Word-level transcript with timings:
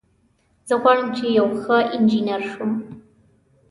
زه 0.67 0.75
غواړم 0.81 1.07
چې 1.17 1.25
یو 1.37 1.47
ښه 1.61 1.77
انجینر 1.95 2.41
شم 2.51 2.71